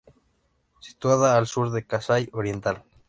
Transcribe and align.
Situada 0.79 1.37
al 1.37 1.45
sur 1.45 1.69
de 1.69 1.85
Kasai 1.85 2.27
Oriental. 2.33 2.83